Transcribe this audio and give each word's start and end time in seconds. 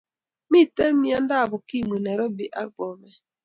Miten 0.51 0.93
miandab 1.01 1.49
ukimwi 1.57 1.97
nairobi 2.03 2.45
ak 2.61 2.67
Bomet 2.75 3.17